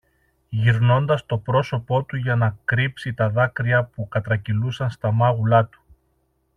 [0.49, 5.81] γυρνώντας το πρόσωπο του για να κρύψει τα δάκρυα που κατρακυλούσαν στα μάγουλα του